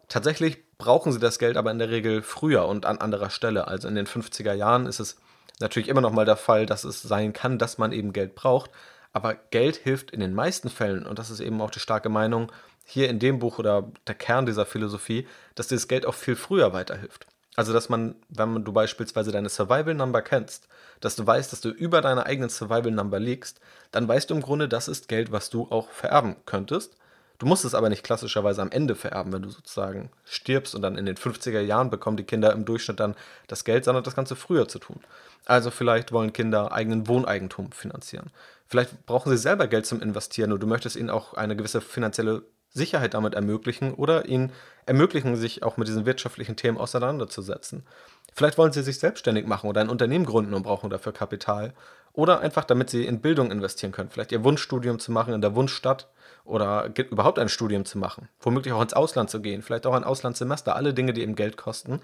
[0.08, 3.68] Tatsächlich brauchen sie das Geld aber in der Regel früher und an anderer Stelle.
[3.68, 5.16] Also in den 50er Jahren ist es
[5.60, 8.70] natürlich immer noch mal der Fall, dass es sein kann, dass man eben Geld braucht.
[9.12, 12.50] Aber Geld hilft in den meisten Fällen, und das ist eben auch die starke Meinung
[12.84, 16.72] hier in dem Buch oder der Kern dieser Philosophie, dass dieses Geld auch viel früher
[16.72, 17.26] weiterhilft.
[17.56, 20.68] Also, dass man, wenn du beispielsweise deine Survival Number kennst,
[21.00, 24.40] dass du weißt, dass du über deiner eigenen Survival Number liegst, dann weißt du im
[24.40, 26.96] Grunde, das ist Geld, was du auch vererben könntest.
[27.40, 30.98] Du musst es aber nicht klassischerweise am Ende vererben, wenn du sozusagen stirbst und dann
[30.98, 33.16] in den 50er Jahren bekommen die Kinder im Durchschnitt dann
[33.48, 35.00] das Geld, sondern das Ganze früher zu tun.
[35.46, 38.30] Also vielleicht wollen Kinder eigenen Wohneigentum finanzieren.
[38.66, 42.42] Vielleicht brauchen sie selber Geld zum Investieren und du möchtest ihnen auch eine gewisse finanzielle
[42.68, 44.52] Sicherheit damit ermöglichen oder ihnen
[44.84, 47.86] ermöglichen, sich auch mit diesen wirtschaftlichen Themen auseinanderzusetzen.
[48.34, 51.72] Vielleicht wollen sie sich selbstständig machen oder ein Unternehmen gründen und brauchen dafür Kapital.
[52.12, 54.10] Oder einfach, damit sie in Bildung investieren können.
[54.10, 56.08] Vielleicht ihr Wunschstudium zu machen in der Wunschstadt
[56.44, 58.28] oder überhaupt ein Studium zu machen.
[58.40, 59.62] Womöglich auch ins Ausland zu gehen.
[59.62, 60.76] Vielleicht auch ein Auslandssemester.
[60.76, 62.00] Alle Dinge, die eben Geld kosten.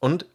[0.00, 0.26] Und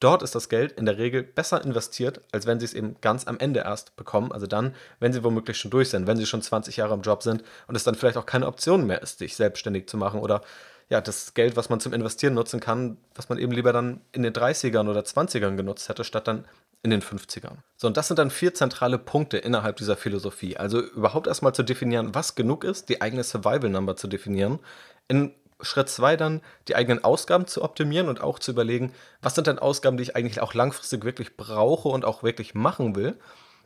[0.00, 3.26] dort ist das Geld in der Regel besser investiert, als wenn sie es eben ganz
[3.26, 4.32] am Ende erst bekommen.
[4.32, 7.22] Also dann, wenn sie womöglich schon durch sind, wenn sie schon 20 Jahre im Job
[7.22, 10.42] sind und es dann vielleicht auch keine Option mehr ist, sich selbstständig zu machen oder
[10.90, 14.22] ja, das Geld, was man zum Investieren nutzen kann, was man eben lieber dann in
[14.22, 16.46] den 30ern oder 20ern genutzt hätte, statt dann
[16.82, 17.56] in den 50ern.
[17.76, 20.56] So, und das sind dann vier zentrale Punkte innerhalb dieser Philosophie.
[20.56, 24.60] Also überhaupt erstmal zu definieren, was genug ist, die eigene Survival Number zu definieren.
[25.08, 29.48] In Schritt zwei dann die eigenen Ausgaben zu optimieren und auch zu überlegen, was sind
[29.48, 33.16] denn Ausgaben, die ich eigentlich auch langfristig wirklich brauche und auch wirklich machen will.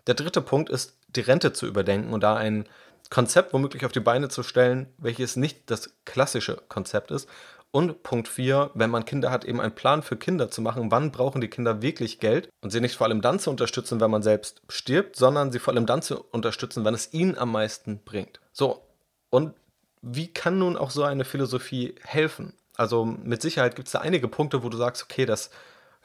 [0.07, 2.67] Der dritte Punkt ist, die Rente zu überdenken und da ein
[3.11, 7.29] Konzept womöglich auf die Beine zu stellen, welches nicht das klassische Konzept ist
[7.73, 10.91] und Punkt 4, wenn man Kinder hat, eben einen Plan für Kinder zu machen.
[10.91, 12.49] Wann brauchen die Kinder wirklich Geld?
[12.61, 15.73] Und sie nicht vor allem dann zu unterstützen, wenn man selbst stirbt, sondern sie vor
[15.73, 18.41] allem dann zu unterstützen, wenn es ihnen am meisten bringt.
[18.53, 18.83] So,
[19.31, 19.55] und
[20.03, 22.53] wie kann nun auch so eine Philosophie helfen?
[22.77, 25.51] Also mit Sicherheit gibt es da einige Punkte, wo du sagst, okay, das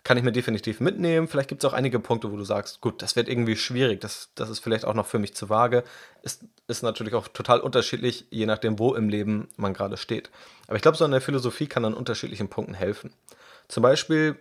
[0.04, 1.28] kann ich mir definitiv mitnehmen.
[1.28, 4.30] Vielleicht gibt es auch einige Punkte, wo du sagst, gut, das wird irgendwie schwierig, das,
[4.36, 5.84] das ist vielleicht auch noch für mich zu vage.
[6.22, 10.30] Ist, ist natürlich auch total unterschiedlich, je nachdem, wo im Leben man gerade steht.
[10.68, 13.12] Aber ich glaube, so eine Philosophie kann an unterschiedlichen Punkten helfen.
[13.68, 14.38] Zum Beispiel,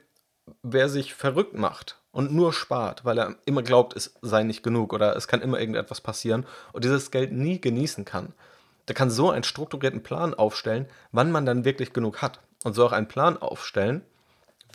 [0.63, 4.93] wer sich verrückt macht und nur spart, weil er immer glaubt, es sei nicht genug
[4.93, 8.33] oder es kann immer irgendetwas passieren und dieses Geld nie genießen kann,
[8.89, 12.41] der kann so einen strukturierten Plan aufstellen, wann man dann wirklich genug hat.
[12.65, 14.03] Und so auch einen Plan aufstellen,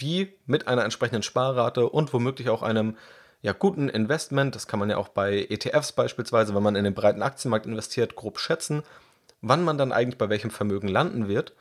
[0.01, 2.97] wie mit einer entsprechenden Sparrate und womöglich auch einem
[3.41, 6.93] ja, guten Investment, das kann man ja auch bei ETFs beispielsweise, wenn man in den
[6.93, 8.83] breiten Aktienmarkt investiert, grob schätzen,
[9.41, 11.53] wann man dann eigentlich bei welchem Vermögen landen wird,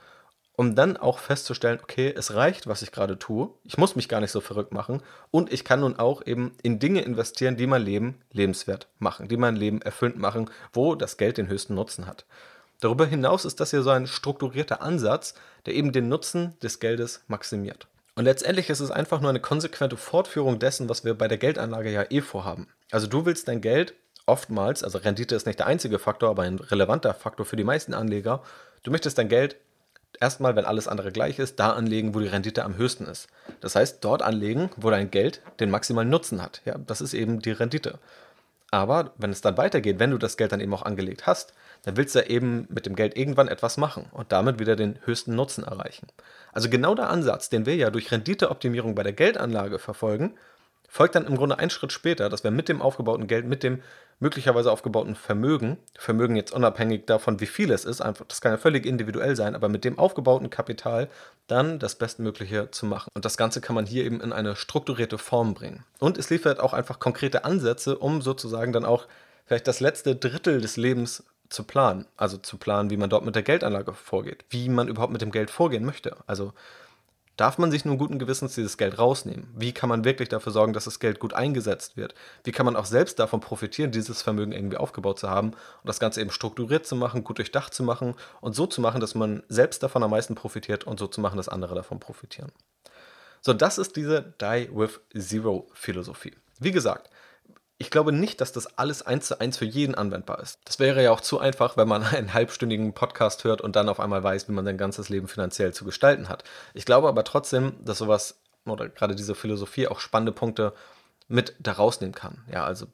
[0.57, 4.21] um dann auch festzustellen, okay, es reicht, was ich gerade tue, ich muss mich gar
[4.21, 7.83] nicht so verrückt machen und ich kann nun auch eben in Dinge investieren, die mein
[7.83, 12.27] Leben lebenswert machen, die mein Leben erfüllend machen, wo das Geld den höchsten Nutzen hat.
[12.81, 17.25] Darüber hinaus ist das hier so ein strukturierter Ansatz, der eben den Nutzen des Geldes
[17.27, 17.89] maximiert.
[18.21, 21.91] Und letztendlich ist es einfach nur eine konsequente Fortführung dessen, was wir bei der Geldanlage
[21.91, 22.69] ja eh vorhaben.
[22.91, 23.95] Also du willst dein Geld
[24.27, 27.95] oftmals, also Rendite ist nicht der einzige Faktor, aber ein relevanter Faktor für die meisten
[27.95, 28.43] Anleger,
[28.83, 29.57] du möchtest dein Geld
[30.21, 33.29] erstmal, wenn alles andere gleich ist, da anlegen, wo die Rendite am höchsten ist.
[33.63, 36.61] Das heißt, dort anlegen, wo dein Geld den maximalen Nutzen hat.
[36.67, 38.01] Ja, das ist eben die Rendite.
[38.71, 41.97] Aber wenn es dann weitergeht, wenn du das Geld dann eben auch angelegt hast, dann
[41.97, 45.35] willst du ja eben mit dem Geld irgendwann etwas machen und damit wieder den höchsten
[45.35, 46.07] Nutzen erreichen.
[46.53, 50.35] Also genau der Ansatz, den wir ja durch Renditeoptimierung bei der Geldanlage verfolgen,
[50.91, 53.81] folgt dann im Grunde einen Schritt später, dass wir mit dem aufgebauten Geld, mit dem
[54.19, 58.59] möglicherweise aufgebauten Vermögen, Vermögen jetzt unabhängig davon, wie viel es ist, einfach, das kann ja
[58.59, 61.09] völlig individuell sein, aber mit dem aufgebauten Kapital
[61.47, 63.09] dann das Bestmögliche zu machen.
[63.15, 65.85] Und das Ganze kann man hier eben in eine strukturierte Form bringen.
[66.01, 69.07] Und es liefert auch einfach konkrete Ansätze, um sozusagen dann auch
[69.47, 72.07] vielleicht das letzte Drittel des Lebens zu planen.
[72.17, 75.33] Also zu planen, wie man dort mit der Geldanlage vorgeht, wie man überhaupt mit dem
[75.33, 76.17] Geld vorgehen möchte.
[76.27, 76.53] Also
[77.37, 79.49] darf man sich nun guten Gewissens dieses Geld rausnehmen?
[79.57, 82.15] Wie kann man wirklich dafür sorgen, dass das Geld gut eingesetzt wird?
[82.45, 86.01] Wie kann man auch selbst davon profitieren, dieses Vermögen irgendwie aufgebaut zu haben und das
[86.01, 89.43] Ganze eben strukturiert zu machen, gut durchdacht zu machen und so zu machen, dass man
[89.49, 92.53] selbst davon am meisten profitiert und so zu machen, dass andere davon profitieren.
[93.41, 96.35] So, das ist diese Die with Zero Philosophie.
[96.59, 97.11] Wie gesagt,
[97.81, 100.59] ich glaube nicht, dass das alles eins zu eins für jeden anwendbar ist.
[100.67, 104.01] Das wäre ja auch zu einfach, wenn man einen halbstündigen Podcast hört und dann auf
[104.01, 106.45] einmal weiß, wie man sein ganzes Leben finanziell zu gestalten hat.
[106.75, 110.75] Ich glaube aber trotzdem, dass sowas oder gerade diese Philosophie auch spannende Punkte
[111.27, 112.45] mit da rausnehmen kann.
[112.53, 112.87] Ja, also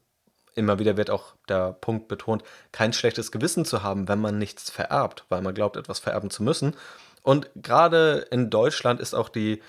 [0.55, 4.71] immer wieder wird auch der Punkt betont, kein schlechtes Gewissen zu haben, wenn man nichts
[4.71, 6.77] vererbt, weil man glaubt, etwas vererben zu müssen.
[7.25, 9.61] Und gerade in Deutschland ist auch die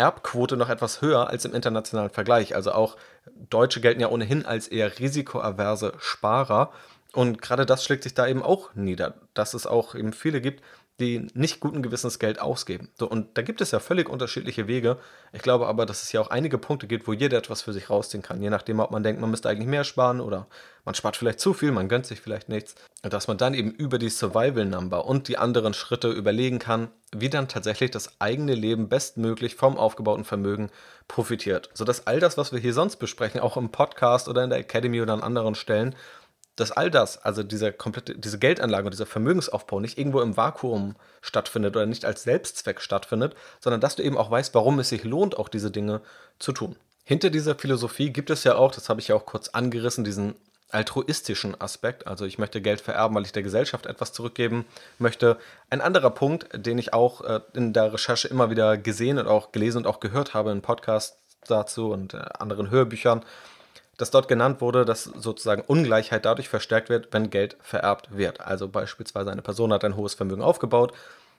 [0.00, 2.54] Erbquote noch etwas höher als im internationalen Vergleich.
[2.54, 2.96] Also auch
[3.50, 6.72] Deutsche gelten ja ohnehin als eher risikoaverse Sparer.
[7.12, 10.64] Und gerade das schlägt sich da eben auch nieder, dass es auch eben viele gibt,
[11.00, 12.90] die nicht guten Gewissens Geld ausgeben.
[12.98, 14.98] So, und da gibt es ja völlig unterschiedliche Wege.
[15.32, 17.90] Ich glaube aber, dass es ja auch einige Punkte gibt, wo jeder etwas für sich
[17.90, 18.42] rausziehen kann.
[18.42, 20.46] Je nachdem, ob man denkt, man müsste eigentlich mehr sparen oder
[20.84, 22.74] man spart vielleicht zu viel, man gönnt sich vielleicht nichts.
[23.02, 26.88] Und dass man dann eben über die Survival Number und die anderen Schritte überlegen kann,
[27.12, 30.70] wie dann tatsächlich das eigene Leben bestmöglich vom aufgebauten Vermögen
[31.08, 31.70] profitiert.
[31.74, 35.00] Sodass all das, was wir hier sonst besprechen, auch im Podcast oder in der Academy
[35.00, 35.94] oder an anderen Stellen,
[36.60, 40.96] dass all das, also diese komplette, diese Geldanlage und dieser Vermögensaufbau nicht irgendwo im Vakuum
[41.22, 45.04] stattfindet oder nicht als Selbstzweck stattfindet, sondern dass du eben auch weißt, warum es sich
[45.04, 46.00] lohnt, auch diese Dinge
[46.38, 46.76] zu tun.
[47.04, 50.34] Hinter dieser Philosophie gibt es ja auch, das habe ich ja auch kurz angerissen, diesen
[50.68, 52.06] altruistischen Aspekt.
[52.06, 54.64] Also ich möchte Geld vererben, weil ich der Gesellschaft etwas zurückgeben
[54.98, 55.36] möchte.
[55.68, 59.50] Ein anderer Punkt, den ich auch äh, in der Recherche immer wieder gesehen und auch
[59.50, 63.24] gelesen und auch gehört habe in Podcasts dazu und äh, anderen Hörbüchern,
[64.00, 68.40] dass dort genannt wurde, dass sozusagen Ungleichheit dadurch verstärkt wird, wenn Geld vererbt wird.
[68.40, 70.92] Also beispielsweise eine Person hat ein hohes Vermögen aufgebaut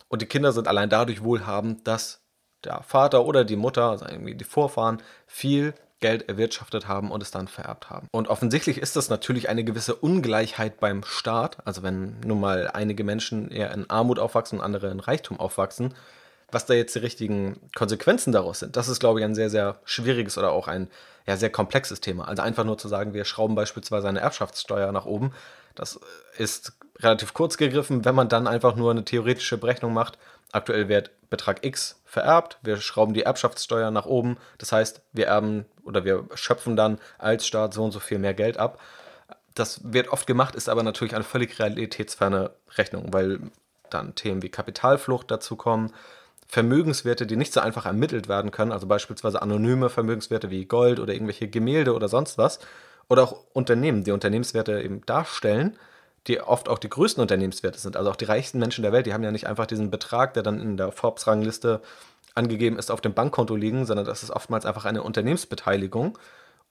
[0.07, 2.21] und die Kinder sind allein dadurch wohlhabend, dass
[2.63, 7.31] der Vater oder die Mutter, also irgendwie die Vorfahren, viel Geld erwirtschaftet haben und es
[7.31, 8.07] dann vererbt haben.
[8.11, 11.65] Und offensichtlich ist das natürlich eine gewisse Ungleichheit beim Staat.
[11.65, 15.93] Also wenn nun mal einige Menschen eher in Armut aufwachsen und andere in Reichtum aufwachsen,
[16.51, 19.79] was da jetzt die richtigen Konsequenzen daraus sind, das ist, glaube ich, ein sehr, sehr
[19.85, 20.89] schwieriges oder auch ein
[21.27, 22.27] ja, sehr komplexes Thema.
[22.27, 25.33] Also einfach nur zu sagen, wir schrauben beispielsweise eine Erbschaftssteuer nach oben,
[25.75, 25.99] das
[26.37, 30.17] ist relativ kurz gegriffen, wenn man dann einfach nur eine theoretische Berechnung macht.
[30.51, 35.65] Aktuell wird Betrag X vererbt, wir schrauben die Erbschaftssteuer nach oben, das heißt, wir erben
[35.83, 38.79] oder wir schöpfen dann als Staat so und so viel mehr Geld ab.
[39.55, 43.39] Das wird oft gemacht, ist aber natürlich eine völlig realitätsferne Rechnung, weil
[43.89, 45.93] dann Themen wie Kapitalflucht dazu kommen,
[46.51, 51.13] Vermögenswerte, die nicht so einfach ermittelt werden können, also beispielsweise anonyme Vermögenswerte wie Gold oder
[51.13, 52.59] irgendwelche Gemälde oder sonst was,
[53.07, 55.77] oder auch Unternehmen, die Unternehmenswerte eben darstellen,
[56.27, 57.95] die oft auch die größten Unternehmenswerte sind.
[57.95, 60.43] Also auch die reichsten Menschen der Welt, die haben ja nicht einfach diesen Betrag, der
[60.43, 61.81] dann in der Forbes-Rangliste
[62.35, 66.17] angegeben ist, auf dem Bankkonto liegen, sondern das ist oftmals einfach eine Unternehmensbeteiligung.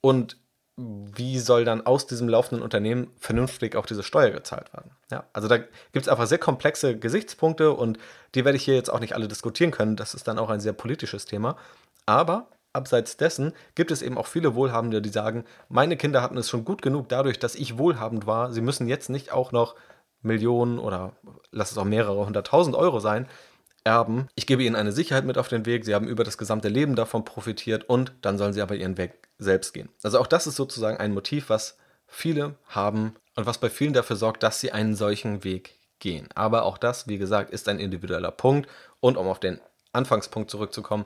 [0.02, 0.36] Und
[1.14, 4.92] wie soll dann aus diesem laufenden Unternehmen vernünftig auch diese Steuer gezahlt werden?
[5.10, 7.98] Ja, also da gibt es einfach sehr komplexe Gesichtspunkte und
[8.34, 9.96] die werde ich hier jetzt auch nicht alle diskutieren können.
[9.96, 11.56] Das ist dann auch ein sehr politisches Thema.
[12.06, 16.48] Aber abseits dessen gibt es eben auch viele Wohlhabende, die sagen, meine Kinder hatten es
[16.48, 18.52] schon gut genug dadurch, dass ich wohlhabend war.
[18.52, 19.74] Sie müssen jetzt nicht auch noch
[20.22, 21.12] Millionen oder
[21.50, 23.26] lass es auch mehrere hunderttausend Euro sein,
[23.84, 24.28] erben.
[24.34, 25.84] Ich gebe ihnen eine Sicherheit mit auf den Weg.
[25.84, 29.12] Sie haben über das gesamte Leben davon profitiert und dann sollen sie aber ihren Weg
[29.38, 29.88] selbst gehen.
[30.02, 34.16] Also auch das ist sozusagen ein Motiv, was viele haben und was bei vielen dafür
[34.16, 36.28] sorgt, dass sie einen solchen Weg gehen.
[36.34, 38.68] Aber auch das, wie gesagt, ist ein individueller Punkt.
[39.00, 39.60] Und um auf den
[39.92, 41.04] Anfangspunkt zurückzukommen,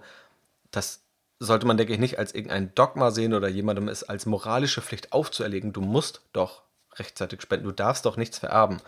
[0.70, 1.02] das
[1.38, 5.12] sollte man, denke ich, nicht als irgendein Dogma sehen oder jemandem es als moralische Pflicht
[5.12, 5.72] aufzuerlegen.
[5.72, 6.62] Du musst doch
[6.94, 7.66] rechtzeitig spenden.
[7.66, 8.80] Du darfst doch nichts vererben.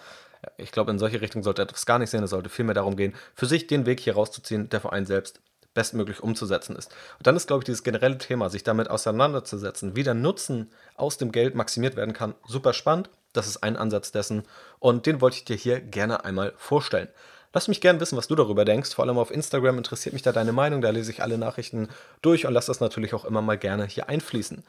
[0.56, 2.22] Ich glaube, in solche Richtung sollte etwas gar nicht sehen.
[2.22, 5.40] Es sollte vielmehr darum gehen, für sich den Weg hier rauszuziehen, der für einen selbst
[5.74, 6.90] bestmöglich umzusetzen ist.
[7.18, 11.18] Und dann ist, glaube ich, dieses generelle Thema, sich damit auseinanderzusetzen, wie der Nutzen aus
[11.18, 13.10] dem Geld maximiert werden kann, super spannend.
[13.32, 14.44] Das ist ein Ansatz dessen
[14.78, 17.08] und den wollte ich dir hier gerne einmal vorstellen.
[17.52, 18.94] Lass mich gerne wissen, was du darüber denkst.
[18.94, 20.80] Vor allem auf Instagram interessiert mich da deine Meinung.
[20.80, 21.88] Da lese ich alle Nachrichten
[22.20, 24.62] durch und lass das natürlich auch immer mal gerne hier einfließen.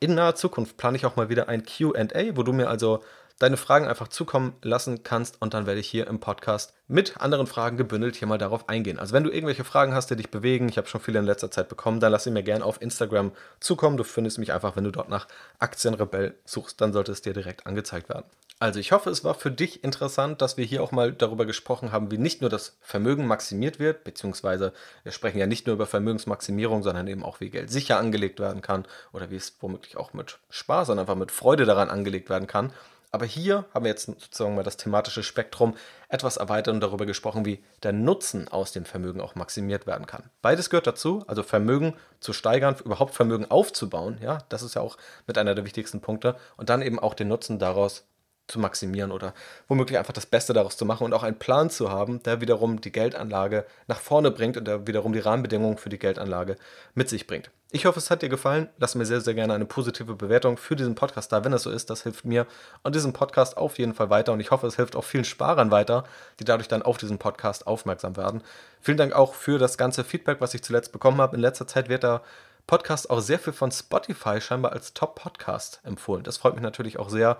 [0.00, 3.02] In naher Zukunft plane ich auch mal wieder ein QA, wo du mir also
[3.38, 7.46] deine Fragen einfach zukommen lassen kannst und dann werde ich hier im Podcast mit anderen
[7.46, 8.98] Fragen gebündelt hier mal darauf eingehen.
[8.98, 11.50] Also wenn du irgendwelche Fragen hast, die dich bewegen, ich habe schon viele in letzter
[11.50, 13.96] Zeit bekommen, dann lass sie mir gerne auf Instagram zukommen.
[13.96, 15.26] Du findest mich einfach, wenn du dort nach
[15.58, 18.26] Aktienrebell suchst, dann sollte es dir direkt angezeigt werden.
[18.60, 21.90] Also ich hoffe, es war für dich interessant, dass wir hier auch mal darüber gesprochen
[21.90, 25.86] haben, wie nicht nur das Vermögen maximiert wird, beziehungsweise wir sprechen ja nicht nur über
[25.86, 30.12] Vermögensmaximierung, sondern eben auch, wie Geld sicher angelegt werden kann oder wie es womöglich auch
[30.12, 32.72] mit Spaß und einfach mit Freude daran angelegt werden kann.
[33.14, 35.76] Aber hier haben wir jetzt sozusagen mal das thematische Spektrum
[36.08, 40.24] etwas erweitert und darüber gesprochen, wie der Nutzen aus dem Vermögen auch maximiert werden kann.
[40.42, 44.96] Beides gehört dazu, also Vermögen zu steigern, überhaupt Vermögen aufzubauen, ja, das ist ja auch
[45.28, 48.04] mit einer der wichtigsten Punkte und dann eben auch den Nutzen daraus
[48.46, 49.34] zu maximieren oder
[49.68, 52.80] womöglich einfach das Beste daraus zu machen und auch einen Plan zu haben, der wiederum
[52.80, 56.56] die Geldanlage nach vorne bringt und der wiederum die Rahmenbedingungen für die Geldanlage
[56.94, 57.50] mit sich bringt.
[57.70, 58.68] Ich hoffe, es hat dir gefallen.
[58.78, 61.44] Lass mir sehr, sehr gerne eine positive Bewertung für diesen Podcast da.
[61.44, 62.46] Wenn das so ist, das hilft mir
[62.84, 64.32] und diesem Podcast auf jeden Fall weiter.
[64.32, 66.04] Und ich hoffe, es hilft auch vielen Sparern weiter,
[66.38, 68.44] die dadurch dann auf diesen Podcast aufmerksam werden.
[68.80, 71.34] Vielen Dank auch für das ganze Feedback, was ich zuletzt bekommen habe.
[71.34, 72.22] In letzter Zeit wird der
[72.68, 76.22] Podcast auch sehr viel von Spotify scheinbar als Top-Podcast empfohlen.
[76.22, 77.38] Das freut mich natürlich auch sehr.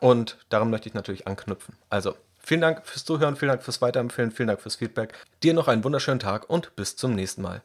[0.00, 1.76] Und daran möchte ich natürlich anknüpfen.
[1.90, 5.14] Also, vielen Dank fürs Zuhören, vielen Dank fürs Weiterempfehlen, vielen Dank fürs Feedback.
[5.42, 7.62] Dir noch einen wunderschönen Tag und bis zum nächsten Mal.